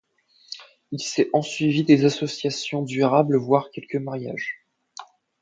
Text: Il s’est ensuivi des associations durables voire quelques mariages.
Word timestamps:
Il 0.91 0.99
s’est 0.99 1.29
ensuivi 1.31 1.83
des 1.83 2.05
associations 2.05 2.81
durables 2.81 3.37
voire 3.37 3.69
quelques 3.69 3.97
mariages. 3.97 4.65